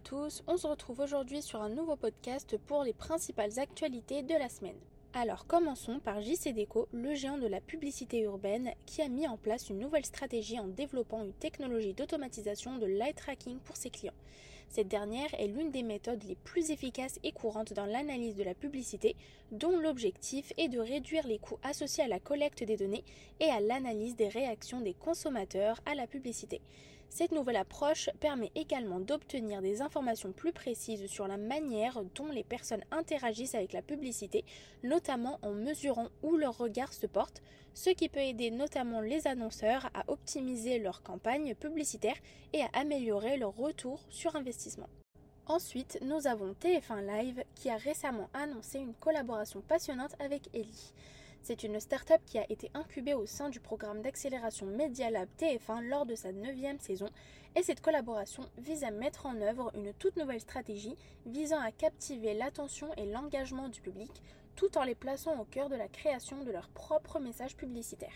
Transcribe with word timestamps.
tous, 0.00 0.42
on 0.46 0.56
se 0.56 0.66
retrouve 0.66 1.00
aujourd'hui 1.00 1.42
sur 1.42 1.62
un 1.62 1.68
nouveau 1.68 1.96
podcast 1.96 2.56
pour 2.66 2.84
les 2.84 2.92
principales 2.92 3.58
actualités 3.58 4.22
de 4.22 4.34
la 4.34 4.48
semaine. 4.48 4.78
Alors 5.14 5.46
commençons 5.46 5.98
par 5.98 6.20
JC 6.20 6.52
Deco, 6.54 6.88
le 6.92 7.14
géant 7.14 7.38
de 7.38 7.46
la 7.46 7.60
publicité 7.60 8.20
urbaine, 8.20 8.72
qui 8.86 9.02
a 9.02 9.08
mis 9.08 9.26
en 9.26 9.36
place 9.36 9.70
une 9.70 9.78
nouvelle 9.78 10.04
stratégie 10.04 10.60
en 10.60 10.68
développant 10.68 11.24
une 11.24 11.32
technologie 11.32 11.94
d'automatisation 11.94 12.78
de 12.78 12.86
light 12.86 13.16
tracking 13.16 13.58
pour 13.58 13.76
ses 13.76 13.90
clients. 13.90 14.12
Cette 14.68 14.88
dernière 14.88 15.32
est 15.38 15.48
l'une 15.48 15.70
des 15.70 15.82
méthodes 15.82 16.22
les 16.24 16.36
plus 16.36 16.70
efficaces 16.70 17.18
et 17.22 17.32
courantes 17.32 17.72
dans 17.72 17.86
l'analyse 17.86 18.36
de 18.36 18.44
la 18.44 18.54
publicité, 18.54 19.16
dont 19.50 19.78
l'objectif 19.78 20.52
est 20.58 20.68
de 20.68 20.78
réduire 20.78 21.26
les 21.26 21.38
coûts 21.38 21.58
associés 21.62 22.04
à 22.04 22.08
la 22.08 22.20
collecte 22.20 22.62
des 22.62 22.76
données 22.76 23.04
et 23.40 23.46
à 23.46 23.60
l'analyse 23.60 24.14
des 24.14 24.28
réactions 24.28 24.80
des 24.80 24.94
consommateurs 24.94 25.80
à 25.86 25.94
la 25.94 26.06
publicité. 26.06 26.60
Cette 27.10 27.32
nouvelle 27.32 27.56
approche 27.56 28.10
permet 28.20 28.52
également 28.54 29.00
d'obtenir 29.00 29.62
des 29.62 29.80
informations 29.80 30.32
plus 30.32 30.52
précises 30.52 31.06
sur 31.06 31.26
la 31.26 31.38
manière 31.38 32.04
dont 32.14 32.28
les 32.28 32.44
personnes 32.44 32.84
interagissent 32.90 33.54
avec 33.54 33.72
la 33.72 33.82
publicité, 33.82 34.44
notamment 34.82 35.38
en 35.42 35.52
mesurant 35.52 36.08
où 36.22 36.36
leur 36.36 36.58
regard 36.58 36.92
se 36.92 37.06
porte, 37.06 37.42
ce 37.74 37.90
qui 37.90 38.08
peut 38.08 38.20
aider 38.20 38.50
notamment 38.50 39.00
les 39.00 39.26
annonceurs 39.26 39.88
à 39.94 40.04
optimiser 40.08 40.78
leur 40.78 41.02
campagne 41.02 41.54
publicitaire 41.54 42.16
et 42.52 42.62
à 42.62 42.68
améliorer 42.74 43.36
leur 43.38 43.56
retour 43.56 44.04
sur 44.10 44.36
investissement. 44.36 44.57
Ensuite, 45.46 45.98
nous 46.02 46.26
avons 46.26 46.52
TF1 46.52 47.06
Live 47.06 47.44
qui 47.54 47.70
a 47.70 47.76
récemment 47.76 48.28
annoncé 48.34 48.78
une 48.78 48.94
collaboration 48.94 49.60
passionnante 49.60 50.14
avec 50.18 50.48
Ellie. 50.52 50.92
C'est 51.42 51.62
une 51.62 51.80
start-up 51.80 52.20
qui 52.26 52.38
a 52.38 52.50
été 52.50 52.70
incubée 52.74 53.14
au 53.14 53.24
sein 53.24 53.48
du 53.48 53.60
programme 53.60 54.02
d'accélération 54.02 54.66
Media 54.66 55.10
Lab 55.10 55.28
TF1 55.38 55.88
lors 55.88 56.04
de 56.04 56.14
sa 56.14 56.32
neuvième 56.32 56.80
saison 56.80 57.08
et 57.56 57.62
cette 57.62 57.80
collaboration 57.80 58.42
vise 58.58 58.84
à 58.84 58.90
mettre 58.90 59.26
en 59.26 59.40
œuvre 59.40 59.70
une 59.74 59.94
toute 59.94 60.16
nouvelle 60.16 60.40
stratégie 60.40 60.96
visant 61.24 61.60
à 61.60 61.72
captiver 61.72 62.34
l'attention 62.34 62.92
et 62.96 63.06
l'engagement 63.06 63.68
du 63.68 63.80
public 63.80 64.22
tout 64.56 64.76
en 64.76 64.82
les 64.82 64.96
plaçant 64.96 65.40
au 65.40 65.44
cœur 65.44 65.68
de 65.68 65.76
la 65.76 65.88
création 65.88 66.42
de 66.42 66.50
leur 66.50 66.68
propre 66.68 67.20
message 67.20 67.56
publicitaire. 67.56 68.12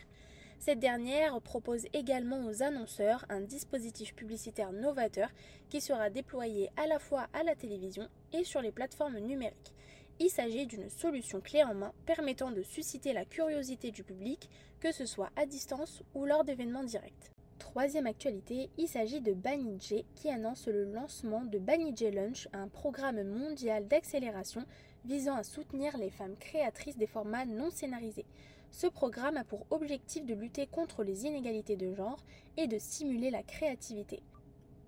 Cette 0.64 0.78
dernière 0.78 1.40
propose 1.40 1.86
également 1.92 2.46
aux 2.46 2.62
annonceurs 2.62 3.26
un 3.28 3.40
dispositif 3.40 4.14
publicitaire 4.14 4.70
novateur 4.70 5.28
qui 5.68 5.80
sera 5.80 6.08
déployé 6.08 6.70
à 6.76 6.86
la 6.86 7.00
fois 7.00 7.26
à 7.32 7.42
la 7.42 7.56
télévision 7.56 8.08
et 8.32 8.44
sur 8.44 8.62
les 8.62 8.70
plateformes 8.70 9.18
numériques. 9.18 9.74
Il 10.20 10.30
s'agit 10.30 10.68
d'une 10.68 10.88
solution 10.88 11.40
clé 11.40 11.64
en 11.64 11.74
main 11.74 11.92
permettant 12.06 12.52
de 12.52 12.62
susciter 12.62 13.12
la 13.12 13.24
curiosité 13.24 13.90
du 13.90 14.04
public, 14.04 14.48
que 14.78 14.92
ce 14.92 15.04
soit 15.04 15.30
à 15.34 15.46
distance 15.46 16.04
ou 16.14 16.26
lors 16.26 16.44
d'événements 16.44 16.84
directs. 16.84 17.32
Troisième 17.58 18.06
actualité, 18.06 18.70
il 18.78 18.86
s'agit 18.86 19.20
de 19.20 19.32
Banijé 19.32 20.04
qui 20.14 20.30
annonce 20.30 20.68
le 20.68 20.84
lancement 20.84 21.44
de 21.44 21.58
Banijé 21.58 22.12
Lunch, 22.12 22.46
un 22.52 22.68
programme 22.68 23.24
mondial 23.24 23.88
d'accélération 23.88 24.64
visant 25.04 25.34
à 25.34 25.42
soutenir 25.42 25.98
les 25.98 26.10
femmes 26.10 26.36
créatrices 26.36 26.96
des 26.98 27.08
formats 27.08 27.46
non 27.46 27.72
scénarisés. 27.72 28.26
Ce 28.72 28.86
programme 28.86 29.36
a 29.36 29.44
pour 29.44 29.66
objectif 29.70 30.24
de 30.24 30.34
lutter 30.34 30.66
contre 30.66 31.04
les 31.04 31.26
inégalités 31.26 31.76
de 31.76 31.92
genre 31.92 32.24
et 32.56 32.66
de 32.66 32.78
stimuler 32.78 33.30
la 33.30 33.42
créativité. 33.42 34.22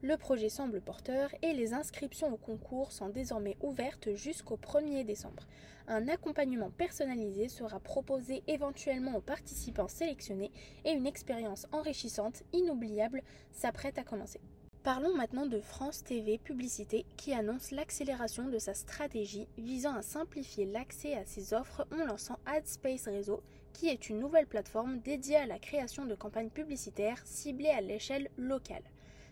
Le 0.00 0.16
projet 0.16 0.48
semble 0.48 0.80
porteur 0.80 1.30
et 1.42 1.52
les 1.52 1.74
inscriptions 1.74 2.32
au 2.32 2.38
concours 2.38 2.92
sont 2.92 3.10
désormais 3.10 3.56
ouvertes 3.60 4.14
jusqu'au 4.14 4.56
1er 4.56 5.04
décembre. 5.04 5.46
Un 5.86 6.08
accompagnement 6.08 6.70
personnalisé 6.70 7.48
sera 7.48 7.78
proposé 7.78 8.42
éventuellement 8.46 9.16
aux 9.16 9.20
participants 9.20 9.88
sélectionnés 9.88 10.50
et 10.86 10.92
une 10.92 11.06
expérience 11.06 11.66
enrichissante, 11.70 12.42
inoubliable, 12.54 13.22
s'apprête 13.52 13.98
à 13.98 14.02
commencer. 14.02 14.40
Parlons 14.84 15.14
maintenant 15.14 15.46
de 15.46 15.60
France 15.60 16.04
TV 16.04 16.36
Publicité 16.36 17.06
qui 17.16 17.32
annonce 17.32 17.70
l'accélération 17.70 18.50
de 18.50 18.58
sa 18.58 18.74
stratégie 18.74 19.48
visant 19.56 19.94
à 19.94 20.02
simplifier 20.02 20.66
l'accès 20.66 21.14
à 21.14 21.24
ses 21.24 21.54
offres 21.54 21.86
en 21.90 22.04
lançant 22.04 22.38
AdSpace 22.44 23.06
Réseau, 23.06 23.42
qui 23.72 23.88
est 23.88 24.10
une 24.10 24.18
nouvelle 24.18 24.46
plateforme 24.46 24.98
dédiée 24.98 25.36
à 25.36 25.46
la 25.46 25.58
création 25.58 26.04
de 26.04 26.14
campagnes 26.14 26.50
publicitaires 26.50 27.22
ciblées 27.24 27.70
à 27.70 27.80
l'échelle 27.80 28.28
locale. 28.36 28.82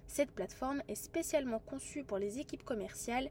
Cette 0.07 0.31
plateforme 0.31 0.83
est 0.89 0.95
spécialement 0.95 1.59
conçue 1.59 2.03
pour 2.03 2.17
les 2.17 2.39
équipes 2.39 2.65
commerciales 2.65 3.29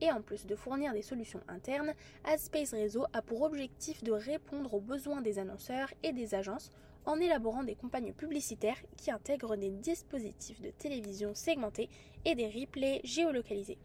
et 0.00 0.12
en 0.12 0.22
plus 0.22 0.46
de 0.46 0.54
fournir 0.54 0.92
des 0.92 1.02
solutions 1.02 1.42
internes, 1.48 1.92
AdSpace 2.22 2.70
Réseau 2.70 3.04
a 3.12 3.20
pour 3.20 3.42
objectif 3.42 4.04
de 4.04 4.12
répondre 4.12 4.74
aux 4.74 4.80
besoins 4.80 5.22
des 5.22 5.40
annonceurs 5.40 5.92
et 6.04 6.12
des 6.12 6.36
agences 6.36 6.70
en 7.06 7.20
élaborant 7.20 7.64
des 7.64 7.74
campagnes 7.74 8.12
publicitaires 8.12 8.82
qui 8.96 9.10
intègrent 9.10 9.56
des 9.56 9.70
dispositifs 9.70 10.60
de 10.60 10.70
télévision 10.70 11.34
segmentés 11.34 11.88
et 12.24 12.34
des 12.34 12.48
replays 12.48 13.00
géolocalisés. 13.04 13.78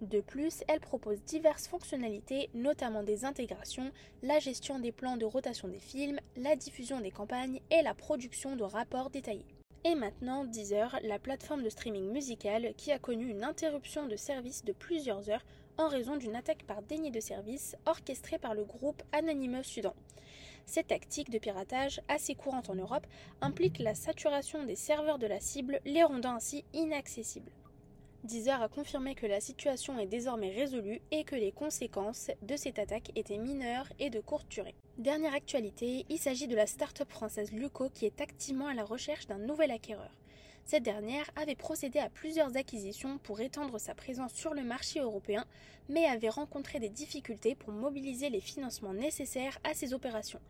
De 0.00 0.20
plus, 0.20 0.62
elle 0.68 0.78
propose 0.78 1.24
diverses 1.24 1.66
fonctionnalités, 1.66 2.50
notamment 2.54 3.02
des 3.02 3.24
intégrations, 3.24 3.90
la 4.22 4.38
gestion 4.38 4.78
des 4.78 4.92
plans 4.92 5.16
de 5.16 5.24
rotation 5.24 5.66
des 5.66 5.80
films, 5.80 6.20
la 6.36 6.54
diffusion 6.54 7.00
des 7.00 7.10
campagnes 7.10 7.60
et 7.72 7.82
la 7.82 7.94
production 7.94 8.54
de 8.54 8.62
rapports 8.62 9.10
détaillés. 9.10 9.46
Et 9.84 9.96
maintenant 9.96 10.44
Deezer, 10.44 10.98
la 11.02 11.18
plateforme 11.18 11.64
de 11.64 11.68
streaming 11.68 12.12
musical 12.12 12.74
qui 12.76 12.92
a 12.92 12.98
connu 12.98 13.28
une 13.28 13.42
interruption 13.42 14.06
de 14.06 14.16
service 14.16 14.64
de 14.64 14.72
plusieurs 14.72 15.30
heures 15.30 15.44
en 15.78 15.88
raison 15.88 16.16
d'une 16.16 16.36
attaque 16.36 16.64
par 16.64 16.82
déni 16.82 17.10
de 17.10 17.20
service 17.20 17.76
orchestrée 17.86 18.38
par 18.38 18.54
le 18.54 18.64
groupe 18.64 19.02
Anonymous 19.12 19.64
Sudan. 19.64 19.94
Cette 20.66 20.88
tactique 20.88 21.30
de 21.30 21.38
piratage, 21.38 22.00
assez 22.08 22.34
courante 22.34 22.70
en 22.70 22.74
Europe, 22.74 23.06
implique 23.40 23.78
la 23.78 23.94
saturation 23.94 24.64
des 24.64 24.76
serveurs 24.76 25.18
de 25.18 25.26
la 25.26 25.40
cible, 25.40 25.80
les 25.84 26.02
rendant 26.02 26.34
ainsi 26.34 26.64
inaccessibles. 26.72 27.52
Deezer 28.24 28.60
a 28.60 28.68
confirmé 28.68 29.14
que 29.14 29.26
la 29.26 29.40
situation 29.40 29.98
est 29.98 30.06
désormais 30.06 30.50
résolue 30.50 31.00
et 31.12 31.22
que 31.22 31.36
les 31.36 31.52
conséquences 31.52 32.30
de 32.42 32.56
cette 32.56 32.78
attaque 32.78 33.12
étaient 33.14 33.38
mineures 33.38 33.88
et 34.00 34.10
de 34.10 34.20
courte 34.20 34.48
durée. 34.48 34.74
Dernière 34.98 35.34
actualité, 35.34 36.04
il 36.08 36.18
s'agit 36.18 36.48
de 36.48 36.56
la 36.56 36.66
start-up 36.66 37.08
française 37.10 37.52
Luco 37.52 37.88
qui 37.90 38.06
est 38.06 38.20
activement 38.20 38.66
à 38.66 38.74
la 38.74 38.84
recherche 38.84 39.28
d'un 39.28 39.38
nouvel 39.38 39.70
acquéreur. 39.70 40.10
Cette 40.68 40.82
dernière 40.82 41.30
avait 41.34 41.54
procédé 41.54 41.98
à 41.98 42.10
plusieurs 42.10 42.58
acquisitions 42.58 43.16
pour 43.16 43.40
étendre 43.40 43.80
sa 43.80 43.94
présence 43.94 44.34
sur 44.34 44.52
le 44.52 44.62
marché 44.62 45.00
européen, 45.00 45.46
mais 45.88 46.04
avait 46.04 46.28
rencontré 46.28 46.78
des 46.78 46.90
difficultés 46.90 47.54
pour 47.54 47.72
mobiliser 47.72 48.28
les 48.28 48.42
financements 48.42 48.92
nécessaires 48.92 49.58
à 49.64 49.72
ses 49.72 49.94
opérations. 49.94 50.42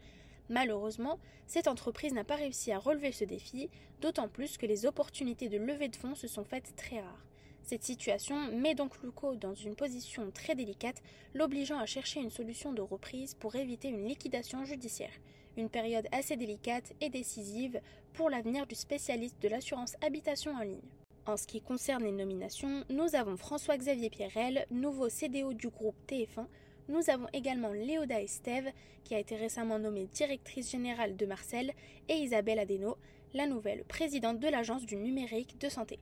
Malheureusement, 0.48 1.20
cette 1.46 1.68
entreprise 1.68 2.14
n'a 2.14 2.24
pas 2.24 2.34
réussi 2.34 2.72
à 2.72 2.80
relever 2.80 3.12
ce 3.12 3.22
défi, 3.22 3.70
d'autant 4.00 4.26
plus 4.26 4.58
que 4.58 4.66
les 4.66 4.86
opportunités 4.86 5.48
de 5.48 5.56
levée 5.56 5.86
de 5.86 5.94
fonds 5.94 6.16
se 6.16 6.26
sont 6.26 6.42
faites 6.42 6.74
très 6.74 6.98
rares. 6.98 7.27
Cette 7.68 7.84
situation 7.84 8.50
met 8.50 8.74
donc 8.74 8.96
Luco 9.02 9.36
dans 9.36 9.52
une 9.52 9.76
position 9.76 10.30
très 10.30 10.54
délicate, 10.54 11.02
l'obligeant 11.34 11.78
à 11.78 11.84
chercher 11.84 12.18
une 12.18 12.30
solution 12.30 12.72
de 12.72 12.80
reprise 12.80 13.34
pour 13.34 13.56
éviter 13.56 13.88
une 13.88 14.08
liquidation 14.08 14.64
judiciaire. 14.64 15.12
Une 15.58 15.68
période 15.68 16.08
assez 16.10 16.38
délicate 16.38 16.94
et 17.02 17.10
décisive 17.10 17.78
pour 18.14 18.30
l'avenir 18.30 18.66
du 18.66 18.74
spécialiste 18.74 19.42
de 19.42 19.48
l'assurance 19.48 19.96
habitation 20.00 20.52
en 20.52 20.62
ligne. 20.62 20.80
En 21.26 21.36
ce 21.36 21.46
qui 21.46 21.60
concerne 21.60 22.04
les 22.04 22.12
nominations, 22.12 22.84
nous 22.88 23.14
avons 23.14 23.36
François-Xavier 23.36 24.08
Pierrel, 24.08 24.64
nouveau 24.70 25.10
CDO 25.10 25.52
du 25.52 25.68
groupe 25.68 26.00
TF1. 26.08 26.46
Nous 26.88 27.10
avons 27.10 27.26
également 27.34 27.74
Léoda 27.74 28.22
Estève, 28.22 28.72
qui 29.04 29.14
a 29.14 29.18
été 29.18 29.36
récemment 29.36 29.78
nommée 29.78 30.06
directrice 30.06 30.70
générale 30.70 31.18
de 31.18 31.26
Marcel, 31.26 31.74
et 32.08 32.14
Isabelle 32.14 32.60
Adeno, 32.60 32.96
la 33.34 33.46
nouvelle 33.46 33.84
présidente 33.84 34.40
de 34.40 34.48
l'Agence 34.48 34.86
du 34.86 34.96
numérique 34.96 35.60
de 35.60 35.68
santé. 35.68 35.98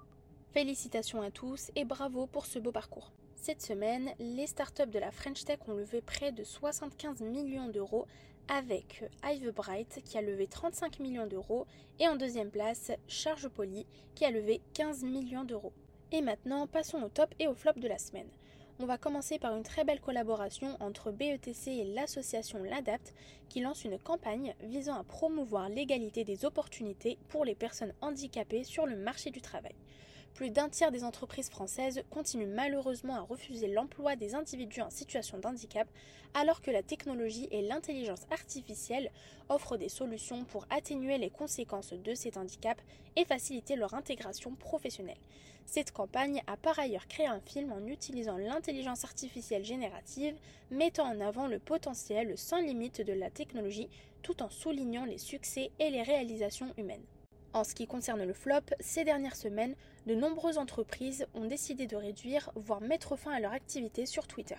Félicitations 0.52 1.20
à 1.20 1.30
tous 1.30 1.70
et 1.76 1.84
bravo 1.84 2.26
pour 2.26 2.46
ce 2.46 2.58
beau 2.58 2.72
parcours. 2.72 3.12
Cette 3.34 3.62
semaine, 3.62 4.10
les 4.18 4.46
startups 4.46 4.90
de 4.90 4.98
la 4.98 5.10
French 5.10 5.44
Tech 5.44 5.58
ont 5.68 5.74
levé 5.74 6.00
près 6.00 6.32
de 6.32 6.44
75 6.44 7.20
millions 7.20 7.68
d'euros 7.68 8.06
avec 8.48 9.04
Hive 9.24 9.52
Bright 9.52 10.02
qui 10.04 10.16
a 10.16 10.22
levé 10.22 10.46
35 10.46 11.00
millions 11.00 11.26
d'euros 11.26 11.66
et 12.00 12.08
en 12.08 12.16
deuxième 12.16 12.50
place 12.50 12.90
Charge 13.06 13.48
Poly 13.48 13.86
qui 14.14 14.24
a 14.24 14.30
levé 14.30 14.60
15 14.74 15.04
millions 15.04 15.44
d'euros. 15.44 15.72
Et 16.12 16.22
maintenant, 16.22 16.66
passons 16.66 17.02
au 17.02 17.08
top 17.08 17.34
et 17.38 17.48
au 17.48 17.54
flop 17.54 17.74
de 17.76 17.88
la 17.88 17.98
semaine. 17.98 18.30
On 18.78 18.84
va 18.84 18.98
commencer 18.98 19.38
par 19.38 19.56
une 19.56 19.62
très 19.62 19.84
belle 19.84 20.00
collaboration 20.00 20.76
entre 20.80 21.10
BETC 21.10 21.68
et 21.68 21.84
l'association 21.84 22.62
L'Adapt 22.62 23.14
qui 23.48 23.60
lance 23.60 23.84
une 23.84 23.98
campagne 23.98 24.54
visant 24.62 24.98
à 24.98 25.04
promouvoir 25.04 25.68
l'égalité 25.70 26.24
des 26.24 26.44
opportunités 26.44 27.18
pour 27.28 27.44
les 27.44 27.54
personnes 27.54 27.94
handicapées 28.02 28.64
sur 28.64 28.86
le 28.86 28.96
marché 28.96 29.30
du 29.30 29.40
travail 29.40 29.74
plus 30.36 30.50
d'un 30.50 30.68
tiers 30.68 30.92
des 30.92 31.02
entreprises 31.02 31.48
françaises 31.48 32.02
continuent 32.10 32.54
malheureusement 32.54 33.16
à 33.16 33.22
refuser 33.22 33.68
l'emploi 33.68 34.16
des 34.16 34.34
individus 34.34 34.82
en 34.82 34.90
situation 34.90 35.38
de 35.38 35.46
handicap, 35.46 35.88
alors 36.34 36.60
que 36.60 36.70
la 36.70 36.82
technologie 36.82 37.48
et 37.50 37.62
l'intelligence 37.62 38.26
artificielle 38.30 39.10
offrent 39.48 39.78
des 39.78 39.88
solutions 39.88 40.44
pour 40.44 40.66
atténuer 40.68 41.16
les 41.16 41.30
conséquences 41.30 41.94
de 41.94 42.14
cet 42.14 42.36
handicap 42.36 42.78
et 43.16 43.24
faciliter 43.24 43.76
leur 43.76 43.94
intégration 43.94 44.54
professionnelle. 44.54 45.16
Cette 45.64 45.92
campagne 45.92 46.42
a 46.46 46.58
par 46.58 46.78
ailleurs 46.78 47.08
créé 47.08 47.26
un 47.26 47.40
film 47.40 47.72
en 47.72 47.86
utilisant 47.86 48.36
l'intelligence 48.36 49.04
artificielle 49.04 49.64
générative, 49.64 50.36
mettant 50.70 51.06
en 51.06 51.20
avant 51.22 51.46
le 51.46 51.58
potentiel 51.58 52.36
sans 52.36 52.60
limite 52.60 53.00
de 53.00 53.14
la 53.14 53.30
technologie 53.30 53.88
tout 54.22 54.42
en 54.42 54.50
soulignant 54.50 55.06
les 55.06 55.18
succès 55.18 55.70
et 55.78 55.88
les 55.88 56.02
réalisations 56.02 56.74
humaines. 56.76 57.06
En 57.56 57.64
ce 57.64 57.74
qui 57.74 57.86
concerne 57.86 58.22
le 58.22 58.34
flop, 58.34 58.60
ces 58.80 59.02
dernières 59.02 59.34
semaines, 59.34 59.76
de 60.04 60.14
nombreuses 60.14 60.58
entreprises 60.58 61.26
ont 61.32 61.46
décidé 61.46 61.86
de 61.86 61.96
réduire, 61.96 62.50
voire 62.54 62.82
mettre 62.82 63.16
fin 63.16 63.30
à 63.30 63.40
leur 63.40 63.52
activité 63.52 64.04
sur 64.04 64.26
Twitter. 64.26 64.58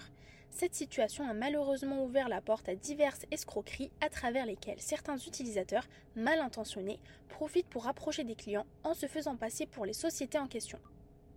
Cette 0.50 0.74
situation 0.74 1.30
a 1.30 1.34
malheureusement 1.36 2.04
ouvert 2.04 2.28
la 2.28 2.42
porte 2.42 2.68
à 2.68 2.74
diverses 2.74 3.28
escroqueries 3.30 3.92
à 4.02 4.10
travers 4.10 4.48
lesquelles 4.48 4.82
certains 4.82 5.18
utilisateurs 5.18 5.86
mal 6.16 6.40
intentionnés 6.40 7.00
profitent 7.30 7.70
pour 7.70 7.84
rapprocher 7.84 8.24
des 8.24 8.34
clients 8.34 8.66
en 8.84 8.96
se 8.96 9.06
faisant 9.06 9.36
passer 9.36 9.68
pour 9.68 9.86
les 9.86 9.94
sociétés 9.94 10.40
en 10.40 10.48
question. 10.48 10.80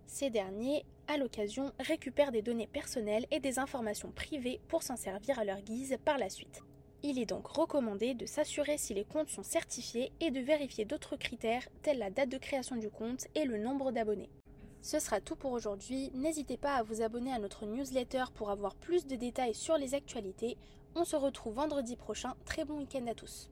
Ces 0.06 0.30
derniers, 0.30 0.86
à 1.08 1.18
l'occasion, 1.18 1.72
récupèrent 1.78 2.32
des 2.32 2.40
données 2.40 2.68
personnelles 2.68 3.26
et 3.30 3.38
des 3.38 3.58
informations 3.58 4.12
privées 4.12 4.62
pour 4.68 4.82
s'en 4.82 4.96
servir 4.96 5.38
à 5.38 5.44
leur 5.44 5.60
guise 5.60 5.98
par 6.06 6.16
la 6.16 6.30
suite. 6.30 6.62
Il 7.02 7.18
est 7.18 7.26
donc 7.26 7.46
recommandé 7.46 8.14
de 8.14 8.26
s'assurer 8.26 8.76
si 8.76 8.92
les 8.92 9.04
comptes 9.04 9.30
sont 9.30 9.42
certifiés 9.42 10.12
et 10.20 10.30
de 10.30 10.40
vérifier 10.40 10.84
d'autres 10.84 11.16
critères 11.16 11.66
tels 11.82 11.98
la 11.98 12.10
date 12.10 12.28
de 12.28 12.36
création 12.36 12.76
du 12.76 12.90
compte 12.90 13.26
et 13.34 13.44
le 13.44 13.56
nombre 13.56 13.90
d'abonnés. 13.90 14.28
Ce 14.82 14.98
sera 14.98 15.20
tout 15.20 15.36
pour 15.36 15.52
aujourd'hui. 15.52 16.10
N'hésitez 16.14 16.56
pas 16.56 16.74
à 16.74 16.82
vous 16.82 17.02
abonner 17.02 17.32
à 17.32 17.38
notre 17.38 17.66
newsletter 17.66 18.24
pour 18.34 18.50
avoir 18.50 18.74
plus 18.74 19.06
de 19.06 19.16
détails 19.16 19.54
sur 19.54 19.76
les 19.76 19.94
actualités. 19.94 20.56
On 20.94 21.04
se 21.04 21.16
retrouve 21.16 21.54
vendredi 21.54 21.96
prochain. 21.96 22.34
Très 22.44 22.64
bon 22.64 22.78
week-end 22.78 23.06
à 23.06 23.14
tous. 23.14 23.50